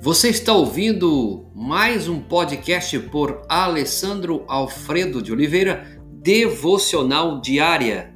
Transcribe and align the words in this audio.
Você 0.00 0.28
está 0.28 0.52
ouvindo 0.52 1.46
mais 1.52 2.08
um 2.08 2.20
podcast 2.20 2.96
por 3.10 3.42
Alessandro 3.48 4.44
Alfredo 4.46 5.20
de 5.20 5.32
Oliveira, 5.32 6.00
Devocional 6.22 7.40
Diária. 7.40 8.14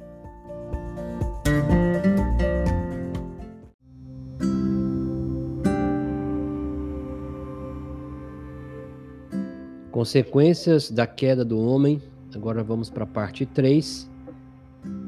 Consequências 9.91 10.89
da 10.89 11.05
queda 11.05 11.43
do 11.43 11.59
homem. 11.59 12.01
Agora 12.33 12.63
vamos 12.63 12.89
para 12.89 13.03
a 13.03 13.07
parte 13.07 13.45
3. 13.45 14.09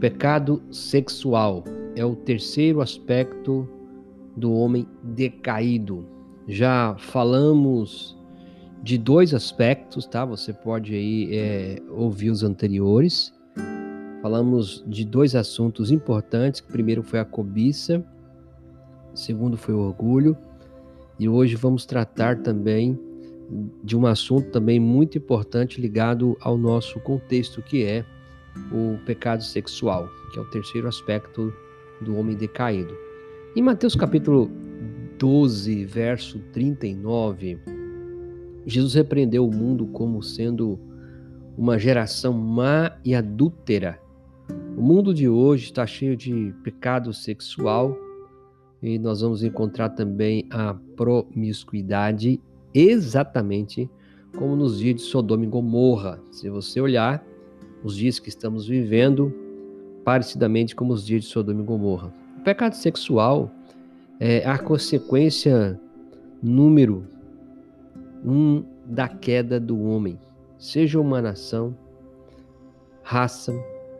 Pecado 0.01 0.61
sexual 0.69 1.63
é 1.95 2.03
o 2.03 2.17
terceiro 2.17 2.81
aspecto 2.81 3.65
do 4.35 4.53
homem 4.53 4.85
decaído. 5.01 6.14
Já 6.47 6.95
falamos 6.97 8.15
de 8.83 8.97
dois 8.97 9.33
aspectos, 9.33 10.05
tá? 10.05 10.23
Você 10.25 10.53
pode 10.53 10.93
aí 10.93 11.35
é, 11.35 11.81
ouvir 11.89 12.29
os 12.29 12.43
anteriores. 12.43 13.33
Falamos 14.21 14.83
de 14.87 15.03
dois 15.03 15.35
assuntos 15.35 15.91
importantes. 15.91 16.59
O 16.59 16.65
primeiro 16.65 17.01
foi 17.01 17.19
a 17.19 17.25
cobiça, 17.25 18.03
o 19.11 19.17
segundo 19.17 19.57
foi 19.57 19.73
o 19.73 19.79
orgulho. 19.79 20.37
E 21.19 21.27
hoje 21.27 21.55
vamos 21.55 21.85
tratar 21.85 22.41
também 22.43 22.99
de 23.83 23.95
um 23.97 24.05
assunto 24.05 24.51
também 24.51 24.79
muito 24.79 25.17
importante 25.17 25.79
ligado 25.79 26.37
ao 26.41 26.57
nosso 26.57 26.99
contexto, 26.99 27.61
que 27.61 27.83
é 27.83 28.05
o 28.71 28.97
pecado 29.05 29.43
sexual, 29.43 30.09
que 30.31 30.39
é 30.39 30.41
o 30.41 30.45
terceiro 30.45 30.87
aspecto 30.87 31.53
do 32.01 32.17
homem 32.17 32.35
decaído. 32.35 32.95
Em 33.55 33.61
Mateus 33.61 33.95
capítulo 33.95 34.49
12, 35.17 35.85
verso 35.85 36.39
39, 36.51 37.59
Jesus 38.65 38.95
repreendeu 38.95 39.47
o 39.47 39.53
mundo 39.53 39.85
como 39.87 40.21
sendo 40.21 40.79
uma 41.57 41.79
geração 41.79 42.33
má 42.33 42.97
e 43.03 43.15
adúltera. 43.15 43.99
O 44.77 44.81
mundo 44.81 45.13
de 45.13 45.29
hoje 45.29 45.65
está 45.65 45.85
cheio 45.87 46.17
de 46.17 46.53
pecado 46.63 47.13
sexual 47.13 47.97
e 48.81 48.99
nós 48.99 49.21
vamos 49.21 49.43
encontrar 49.43 49.89
também 49.89 50.47
a 50.49 50.75
promiscuidade 50.95 52.41
exatamente 52.73 53.89
como 54.35 54.55
nos 54.55 54.79
dias 54.79 54.95
de 54.95 55.01
Sodoma 55.03 55.45
e 55.45 55.47
Gomorra. 55.47 56.19
Se 56.31 56.49
você 56.49 56.81
olhar 56.81 57.25
os 57.83 57.95
dias 57.95 58.19
que 58.19 58.27
estamos 58.29 58.67
vivendo, 58.67 59.33
parecidamente 60.03 60.75
como 60.75 60.91
os 60.91 61.05
dias 61.05 61.23
de 61.23 61.29
Sodoma 61.29 61.61
e 61.61 61.65
Gomorra. 61.65 62.13
O 62.37 62.41
pecado 62.41 62.73
sexual 62.73 63.49
é 64.19 64.45
a 64.47 64.57
consequência 64.57 65.79
número 66.41 67.05
um 68.23 68.63
da 68.85 69.07
queda 69.07 69.59
do 69.59 69.81
homem, 69.81 70.19
seja 70.57 70.99
uma 70.99 71.21
nação, 71.21 71.77
raça 73.03 73.53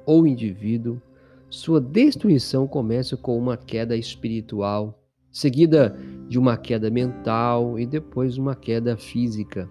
ou 0.05 0.25
indivíduo. 0.25 1.02
Sua 1.49 1.80
destruição 1.80 2.67
começa 2.67 3.16
com 3.16 3.38
uma 3.38 3.55
queda 3.55 3.95
espiritual, 3.95 4.99
seguida 5.31 5.97
de 6.27 6.39
uma 6.39 6.58
queda 6.58 6.89
mental 6.89 7.80
e 7.80 7.86
depois 7.86 8.38
uma 8.38 8.55
queda 8.55 8.97
física. 8.97 9.69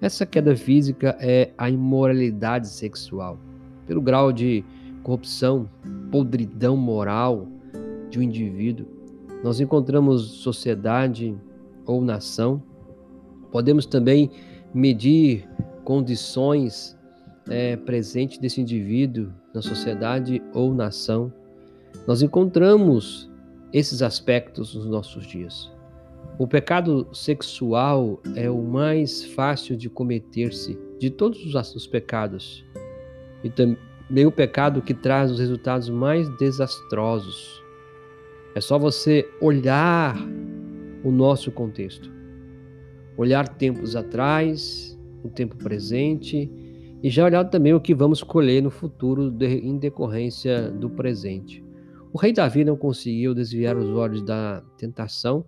Essa 0.00 0.24
queda 0.24 0.56
física 0.56 1.16
é 1.20 1.52
a 1.58 1.68
imoralidade 1.68 2.68
sexual, 2.68 3.38
pelo 3.86 4.00
grau 4.00 4.32
de 4.32 4.64
corrupção, 5.02 5.68
podridão 6.10 6.76
moral 6.76 7.46
de 8.08 8.18
um 8.18 8.22
indivíduo. 8.22 8.99
Nós 9.42 9.60
encontramos 9.60 10.22
sociedade 10.22 11.36
ou 11.86 12.00
nação. 12.00 12.62
Podemos 13.50 13.86
também 13.86 14.30
medir 14.72 15.48
condições 15.84 16.96
é, 17.48 17.76
presentes 17.76 18.38
desse 18.38 18.60
indivíduo 18.60 19.32
na 19.52 19.62
sociedade 19.62 20.42
ou 20.54 20.74
nação. 20.74 21.32
Nós 22.06 22.22
encontramos 22.22 23.30
esses 23.72 24.02
aspectos 24.02 24.74
nos 24.74 24.86
nossos 24.86 25.26
dias. 25.26 25.70
O 26.38 26.46
pecado 26.46 27.06
sexual 27.12 28.20
é 28.34 28.48
o 28.48 28.62
mais 28.62 29.24
fácil 29.24 29.76
de 29.76 29.90
cometer-se 29.90 30.78
de 30.98 31.10
todos 31.10 31.54
os 31.54 31.86
pecados. 31.86 32.64
E 33.44 33.50
também 33.50 34.26
o 34.26 34.32
pecado 34.32 34.80
que 34.80 34.94
traz 34.94 35.30
os 35.30 35.38
resultados 35.38 35.88
mais 35.88 36.28
desastrosos. 36.36 37.59
É 38.54 38.60
só 38.60 38.78
você 38.78 39.28
olhar 39.40 40.16
o 41.04 41.10
nosso 41.10 41.50
contexto. 41.52 42.10
Olhar 43.16 43.48
tempos 43.48 43.94
atrás, 43.94 44.98
o 45.22 45.28
tempo 45.28 45.56
presente 45.56 46.50
e 47.02 47.08
já 47.08 47.24
olhar 47.24 47.44
também 47.44 47.72
o 47.72 47.80
que 47.80 47.94
vamos 47.94 48.22
colher 48.22 48.62
no 48.62 48.70
futuro 48.70 49.34
em 49.42 49.78
decorrência 49.78 50.70
do 50.70 50.90
presente. 50.90 51.64
O 52.12 52.18
rei 52.18 52.32
Davi 52.32 52.64
não 52.64 52.76
conseguiu 52.76 53.34
desviar 53.34 53.76
os 53.76 53.88
olhos 53.90 54.22
da 54.22 54.62
tentação, 54.76 55.44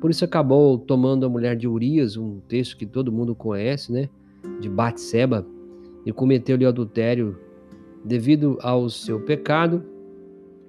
por 0.00 0.10
isso 0.10 0.24
acabou 0.24 0.78
tomando 0.78 1.24
a 1.24 1.28
mulher 1.28 1.56
de 1.56 1.66
Urias, 1.66 2.16
um 2.16 2.40
texto 2.40 2.76
que 2.76 2.84
todo 2.84 3.12
mundo 3.12 3.34
conhece, 3.34 3.92
né, 3.92 4.08
de 4.60 4.68
Batseba, 4.68 5.46
e 6.04 6.12
cometeu-lhe 6.12 6.66
adultério 6.66 7.38
devido 8.04 8.58
ao 8.60 8.88
seu 8.90 9.20
pecado. 9.20 9.82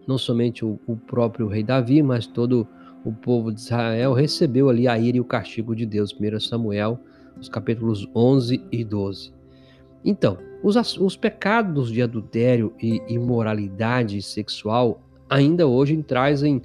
Não 0.08 0.18
somente 0.18 0.66
o, 0.66 0.80
o 0.86 0.96
próprio 0.96 1.48
rei 1.48 1.64
Davi, 1.64 2.02
mas 2.02 2.28
todo 2.28 2.68
o 3.06 3.12
povo 3.12 3.52
de 3.52 3.60
Israel 3.60 4.14
recebeu 4.14 4.70
ali 4.70 4.88
a 4.88 4.98
ira 4.98 5.18
e 5.18 5.22
o 5.22 5.26
castigo 5.26 5.76
de 5.76 5.86
Deus. 5.86 6.14
1 6.14 6.40
Samuel, 6.40 7.00
os 7.40 7.50
capítulos 7.50 8.08
11 8.16 8.62
e 8.72 8.84
12. 8.84 9.34
Então, 10.04 10.38
os, 10.62 10.98
os 10.98 11.16
pecados 11.16 11.92
de 11.92 12.02
adultério 12.02 12.74
e 12.82 13.02
imoralidade 13.08 14.22
sexual 14.22 15.02
ainda 15.30 15.68
hoje 15.68 16.02
trazem 16.04 16.62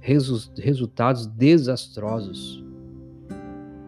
resu 0.00 0.50
resultados 0.58 1.26
desastrosos. 1.26 2.62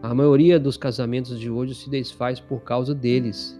A 0.01 0.13
maioria 0.13 0.59
dos 0.59 0.77
casamentos 0.77 1.39
de 1.39 1.49
hoje 1.49 1.73
se 1.73 1.89
desfaz 1.89 2.39
por 2.39 2.61
causa 2.61 2.93
deles. 2.93 3.59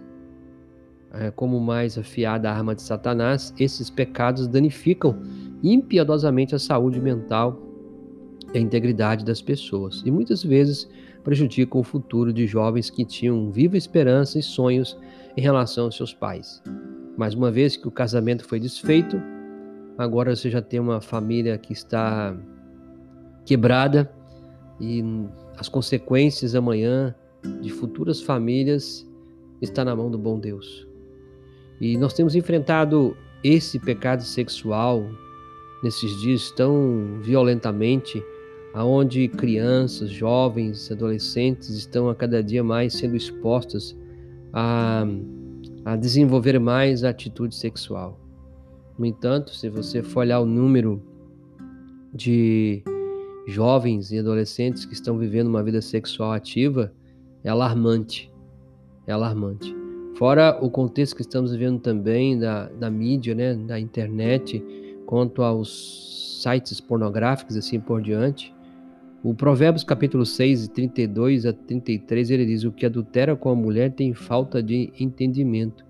É, 1.12 1.30
como 1.30 1.58
mais 1.60 1.96
afiada 1.96 2.50
arma 2.50 2.74
de 2.74 2.82
Satanás, 2.82 3.54
esses 3.58 3.88
pecados 3.88 4.46
danificam 4.46 5.18
impiedosamente 5.62 6.54
a 6.54 6.58
saúde 6.58 7.00
mental 7.00 7.62
e 8.52 8.58
a 8.58 8.60
integridade 8.60 9.24
das 9.24 9.40
pessoas 9.40 10.02
e 10.04 10.10
muitas 10.10 10.42
vezes 10.42 10.88
prejudicam 11.24 11.80
o 11.80 11.84
futuro 11.84 12.32
de 12.32 12.46
jovens 12.46 12.90
que 12.90 13.04
tinham 13.04 13.50
viva 13.50 13.76
esperança 13.76 14.38
e 14.38 14.42
sonhos 14.42 14.98
em 15.36 15.40
relação 15.40 15.86
aos 15.86 15.96
seus 15.96 16.12
pais. 16.12 16.62
Mas 17.16 17.34
uma 17.34 17.50
vez 17.50 17.76
que 17.76 17.88
o 17.88 17.90
casamento 17.90 18.44
foi 18.44 18.60
desfeito, 18.60 19.20
Agora 19.98 20.36
você 20.36 20.50
já 20.50 20.60
tem 20.60 20.78
uma 20.78 21.00
família 21.00 21.56
que 21.56 21.72
está 21.72 22.36
quebrada 23.46 24.12
e 24.78 25.02
as 25.56 25.70
consequências 25.70 26.54
amanhã 26.54 27.14
de 27.62 27.70
futuras 27.70 28.20
famílias 28.20 29.08
está 29.62 29.84
na 29.84 29.96
mão 29.96 30.10
do 30.10 30.18
bom 30.18 30.38
Deus. 30.38 30.86
E 31.80 31.96
nós 31.96 32.12
temos 32.12 32.34
enfrentado 32.34 33.16
esse 33.42 33.78
pecado 33.78 34.22
sexual 34.22 35.06
nesses 35.82 36.18
dias 36.20 36.50
tão 36.50 37.20
violentamente, 37.20 38.22
aonde 38.74 39.28
crianças, 39.28 40.10
jovens, 40.10 40.90
adolescentes 40.90 41.70
estão 41.70 42.08
a 42.08 42.14
cada 42.14 42.42
dia 42.42 42.64
mais 42.64 42.94
sendo 42.94 43.16
expostas 43.16 43.96
a, 44.52 45.04
a 45.84 45.96
desenvolver 45.96 46.58
mais 46.58 47.04
a 47.04 47.10
atitude 47.10 47.54
sexual. 47.54 48.18
No 48.98 49.04
entanto, 49.04 49.54
se 49.54 49.68
você 49.68 50.02
for 50.02 50.20
olhar 50.20 50.40
o 50.40 50.46
número 50.46 51.02
de 52.12 52.82
jovens 53.46 54.10
e 54.10 54.18
adolescentes 54.18 54.84
que 54.84 54.94
estão 54.94 55.18
vivendo 55.18 55.48
uma 55.48 55.62
vida 55.62 55.82
sexual 55.82 56.32
ativa, 56.32 56.92
é 57.44 57.50
alarmante. 57.50 58.32
É 59.06 59.12
alarmante. 59.12 59.85
Fora 60.16 60.58
o 60.62 60.70
contexto 60.70 61.14
que 61.14 61.20
estamos 61.20 61.52
vivendo 61.52 61.78
também 61.78 62.38
da, 62.38 62.68
da 62.70 62.90
mídia, 62.90 63.34
né, 63.34 63.54
da 63.54 63.78
internet, 63.78 64.64
quanto 65.04 65.42
aos 65.42 66.40
sites 66.42 66.80
pornográficos, 66.80 67.54
assim 67.54 67.78
por 67.78 68.00
diante. 68.00 68.54
O 69.22 69.34
Provérbios 69.34 69.84
capítulo 69.84 70.24
6, 70.24 70.68
32 70.68 71.44
a 71.44 71.52
33, 71.52 72.30
ele 72.30 72.46
diz: 72.46 72.64
O 72.64 72.72
que 72.72 72.86
adultera 72.86 73.36
com 73.36 73.50
a 73.50 73.54
mulher 73.54 73.92
tem 73.92 74.14
falta 74.14 74.62
de 74.62 74.90
entendimento. 74.98 75.84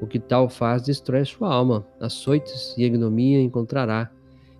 O 0.00 0.06
que 0.06 0.20
tal 0.20 0.48
faz 0.48 0.82
destrói 0.82 1.24
sua 1.24 1.52
alma, 1.52 1.84
açoites 2.00 2.72
e 2.78 2.84
ignomia 2.84 3.40
encontrará, 3.40 4.12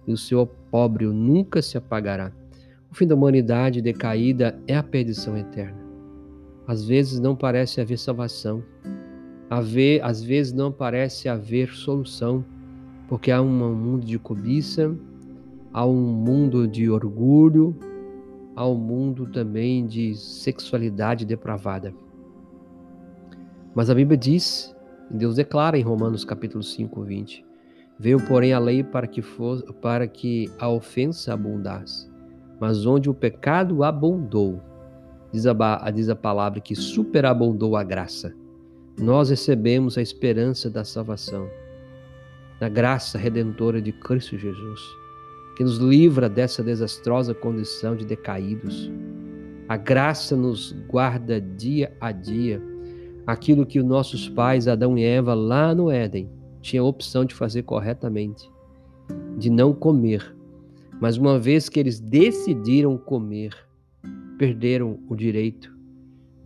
e 0.05 0.13
o 0.13 0.17
seu 0.17 0.41
opróbrio 0.41 1.13
nunca 1.13 1.63
se 1.63 1.79
apagará. 1.79 2.33
O 2.91 2.95
fim 2.95 3.07
da 3.07 3.15
humanidade 3.15 3.81
decaída 3.81 4.59
é 4.67 4.75
a 4.75 4.83
perdição 4.83 5.37
eterna. 5.37 5.87
Às 6.67 6.85
vezes 6.85 7.21
não 7.21 7.37
parece 7.37 7.81
haver 7.81 7.99
salvação, 7.99 8.65
haver, 9.49 10.03
às 10.05 10.23
vezes 10.23 10.53
não 10.53 10.73
parece 10.73 11.29
haver 11.29 11.71
solução, 11.71 12.45
porque 13.09 13.31
há 13.31 13.41
um 13.41 13.75
mundo 13.75 14.05
de 14.05 14.19
cobiça, 14.19 14.97
há 15.73 15.87
um 15.87 16.01
mundo 16.01 16.67
de 16.67 16.91
orgulho, 16.91 17.77
ao 18.55 18.75
mundo 18.75 19.27
também 19.27 19.87
de 19.87 20.15
sexualidade 20.15 21.25
depravada. 21.25 21.95
Mas 23.75 23.91
a 23.91 23.95
Bíblia 23.95 24.17
diz, 24.17 24.75
Deus 25.11 25.37
declara 25.37 25.79
em 25.79 25.83
Romanos 25.83 26.25
capítulo 26.25 26.63
5, 26.63 27.03
20, 27.03 27.47
Veio, 27.99 28.21
porém, 28.27 28.53
a 28.53 28.59
lei 28.59 28.85
para 28.85 29.07
que, 29.07 29.23
for, 29.23 29.63
para 29.75 30.07
que 30.07 30.51
a 30.59 30.69
ofensa 30.69 31.33
abundasse. 31.33 32.11
Mas 32.61 32.85
onde 32.85 33.09
o 33.09 33.15
pecado 33.15 33.83
abundou, 33.83 34.61
diz 35.33 35.47
a, 35.47 35.91
diz 35.91 36.09
a 36.11 36.17
palavra 36.17 36.61
que 36.61 36.75
superabundou 36.75 37.75
a 37.75 37.83
graça. 37.83 38.35
Nós 38.99 39.29
recebemos 39.29 39.99
a 39.99 40.03
esperança 40.03 40.71
da 40.71 40.83
salvação, 40.83 41.51
da 42.59 42.67
graça 42.67 43.19
redentora 43.19 43.81
de 43.81 43.93
Cristo 43.93 44.39
Jesus, 44.39 44.81
que 45.55 45.63
nos 45.63 45.77
livra 45.77 46.31
dessa 46.31 46.63
desastrosa 46.63 47.35
condição 47.35 47.95
de 47.95 48.07
decaídos. 48.07 48.91
A 49.69 49.77
graça 49.77 50.35
nos 50.35 50.73
guarda 50.89 51.39
dia 51.39 51.95
a 52.01 52.11
dia 52.11 52.63
aquilo 53.27 53.67
que 53.67 53.79
os 53.79 53.85
nossos 53.85 54.31
pais, 54.31 54.67
Adão 54.67 54.97
e 54.97 55.05
Eva, 55.05 55.35
lá 55.35 55.75
no 55.75 55.91
Éden, 55.91 56.31
tinha 56.63 56.81
a 56.81 56.87
opção 56.87 57.27
de 57.27 57.35
fazer 57.35 57.65
corretamente, 57.65 58.51
de 59.37 59.51
não 59.51 59.75
comer. 59.75 60.35
Mas 60.99 61.19
uma 61.19 61.39
vez 61.39 61.69
que 61.69 61.79
eles 61.79 62.01
decidiram 62.01 62.97
comer, 62.97 63.55
perderam 64.39 64.99
o 65.07 65.15
direito 65.15 65.76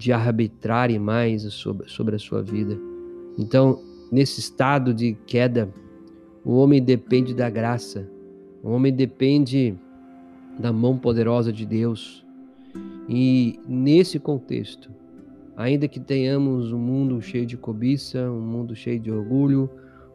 de 0.01 0.15
arbitrarem 0.15 0.99
mais 0.99 1.43
sobre, 1.53 1.87
sobre 1.91 2.17
a 2.17 2.19
sua 2.19 2.43
vida. 2.43 2.75
Então, 3.39 3.83
nesse 4.11 4.41
estado 4.41 4.95
de 4.95 5.13
queda, 5.27 5.69
o 6.43 6.57
homem 6.57 6.83
depende 6.83 7.35
da 7.35 7.51
graça, 7.51 8.09
o 8.63 8.71
homem 8.71 8.95
depende 8.95 9.77
da 10.59 10.73
mão 10.73 10.97
poderosa 10.97 11.53
de 11.53 11.67
Deus. 11.67 12.25
E 13.07 13.61
nesse 13.69 14.19
contexto, 14.19 14.91
ainda 15.55 15.87
que 15.87 16.01
tenhamos 16.01 16.73
um 16.73 16.79
mundo 16.79 17.21
cheio 17.21 17.45
de 17.45 17.59
cobiça, 17.59 18.31
um 18.31 18.41
mundo 18.41 18.75
cheio 18.75 18.99
de 18.99 19.11
orgulho, 19.11 19.69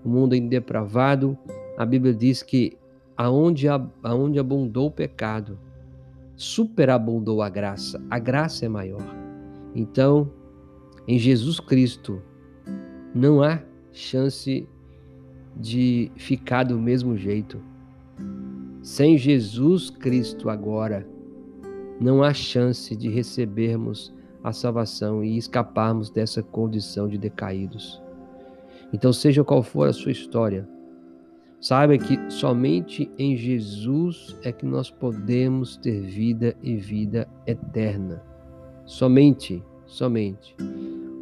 o 0.03 0.09
mundo 0.09 0.39
depravado, 0.49 1.37
a 1.77 1.85
Bíblia 1.85 2.13
diz 2.13 2.41
que 2.41 2.75
aonde, 3.15 3.67
aonde 4.01 4.39
abundou 4.39 4.87
o 4.87 4.91
pecado, 4.91 5.59
superabundou 6.35 7.43
a 7.43 7.49
graça. 7.49 8.03
A 8.09 8.17
graça 8.17 8.65
é 8.65 8.69
maior. 8.69 9.24
Então, 9.75 10.31
em 11.05 11.19
Jesus 11.19 11.59
Cristo, 11.59 12.21
não 13.13 13.43
há 13.43 13.61
chance 13.91 14.67
de 15.55 16.11
ficar 16.15 16.63
do 16.63 16.79
mesmo 16.79 17.17
jeito. 17.17 17.61
Sem 18.81 19.17
Jesus 19.17 19.89
Cristo 19.89 20.49
agora, 20.49 21.07
não 21.99 22.23
há 22.23 22.33
chance 22.33 22.95
de 22.95 23.09
recebermos 23.09 24.13
a 24.43 24.53
salvação 24.53 25.23
e 25.23 25.37
escaparmos 25.37 26.09
dessa 26.09 26.41
condição 26.41 27.07
de 27.07 27.17
decaídos. 27.17 28.01
Então, 28.93 29.11
seja 29.11 29.43
qual 29.43 29.63
for 29.63 29.89
a 29.89 29.93
sua 29.93 30.11
história, 30.11 30.67
saiba 31.59 31.97
que 31.97 32.17
somente 32.29 33.11
em 33.17 33.35
Jesus 33.35 34.37
é 34.43 34.51
que 34.51 34.65
nós 34.65 34.91
podemos 34.91 35.77
ter 35.77 36.01
vida 36.01 36.55
e 36.61 36.75
vida 36.75 37.27
eterna. 37.45 38.34
Somente, 38.85 39.63
somente. 39.87 40.55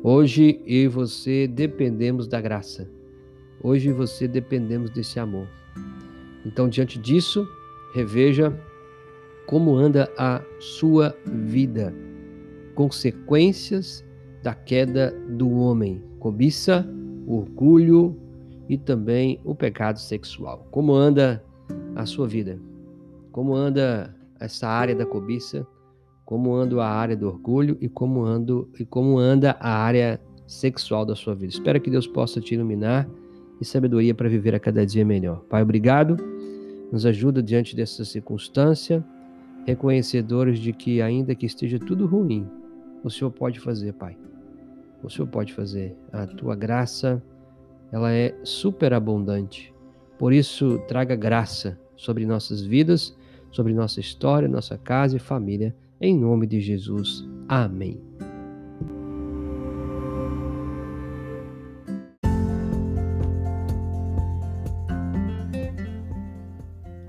Hoje 0.03 0.61
e 0.65 0.85
você 0.85 1.47
dependemos 1.47 2.27
da 2.27 2.41
graça. 2.41 2.89
Hoje 3.63 3.89
e 3.89 3.93
você 3.93 4.27
dependemos 4.27 4.89
desse 4.89 5.17
amor. 5.17 5.47
Então, 6.45 6.67
diante 6.67 6.99
disso, 6.99 7.47
reveja 7.93 8.53
como 9.47 9.75
anda 9.75 10.11
a 10.17 10.41
sua 10.59 11.15
vida. 11.25 11.93
Consequências 12.75 14.03
da 14.41 14.53
queda 14.53 15.11
do 15.29 15.49
homem. 15.51 16.03
Cobiça, 16.19 16.85
orgulho 17.25 18.17
e 18.67 18.77
também 18.77 19.39
o 19.45 19.55
pecado 19.55 19.99
sexual. 19.99 20.67
Como 20.69 20.93
anda 20.93 21.41
a 21.95 22.05
sua 22.05 22.27
vida? 22.27 22.59
Como 23.31 23.55
anda 23.55 24.13
essa 24.37 24.67
área 24.67 24.93
da 24.93 25.05
cobiça? 25.05 25.65
Como 26.33 26.55
anda 26.55 26.83
a 26.83 26.89
área 26.89 27.15
do 27.15 27.27
orgulho 27.27 27.77
e 27.79 27.87
como 27.87 28.25
ando 28.25 28.67
e 28.79 28.83
como 28.83 29.19
anda 29.19 29.55
a 29.59 29.69
área 29.69 30.19
sexual 30.47 31.05
da 31.05 31.13
sua 31.15 31.35
vida? 31.35 31.53
Espero 31.53 31.79
que 31.79 31.91
Deus 31.91 32.07
possa 32.07 32.41
te 32.41 32.55
iluminar 32.55 33.07
e 33.61 33.63
sabedoria 33.63 34.15
para 34.15 34.27
viver 34.27 34.55
a 34.55 34.59
cada 34.59 34.83
dia 34.83 35.05
melhor. 35.05 35.41
Pai, 35.47 35.61
obrigado. 35.61 36.17
Nos 36.91 37.05
ajuda 37.05 37.43
diante 37.43 37.75
dessa 37.75 38.03
circunstância, 38.03 39.05
reconhecedores 39.67 40.57
de 40.57 40.73
que 40.73 41.03
ainda 41.03 41.35
que 41.35 41.45
esteja 41.45 41.77
tudo 41.77 42.07
ruim, 42.07 42.47
o 43.03 43.11
Senhor 43.11 43.29
pode 43.29 43.59
fazer, 43.59 43.93
Pai 43.93 44.17
o 45.03 45.09
Senhor 45.11 45.27
pode 45.27 45.53
fazer. 45.53 45.95
A 46.11 46.25
tua 46.25 46.55
graça, 46.55 47.21
ela 47.91 48.11
é 48.11 48.33
superabundante. 48.43 49.71
Por 50.17 50.33
isso, 50.33 50.79
traga 50.87 51.15
graça 51.15 51.79
sobre 51.95 52.25
nossas 52.25 52.61
vidas, 52.63 53.15
sobre 53.51 53.71
nossa 53.71 53.99
história, 53.99 54.49
nossa 54.49 54.79
casa 54.79 55.17
e 55.17 55.19
família, 55.19 55.75
em 55.99 56.17
nome 56.17 56.47
de 56.47 56.59
Jesus. 56.59 57.25
Amém. 57.47 58.01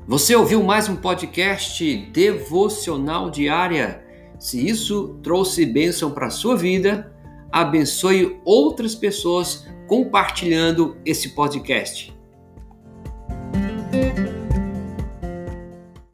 Você 0.07 0.37
ouviu 0.37 0.63
mais 0.63 0.89
um 0.89 0.97
podcast 0.97 1.97
devocional 2.13 3.31
diária? 3.31 4.05
Se 4.39 4.65
isso 4.65 5.19
trouxe 5.23 5.67
bênção 5.67 6.11
para 6.11 6.27
a 6.27 6.31
sua 6.31 6.57
vida, 6.57 7.13
abençoe 7.51 8.39
outras 8.45 8.95
pessoas 8.95 9.67
compartilhando 9.89 10.97
esse 11.05 11.31
podcast. 11.31 12.14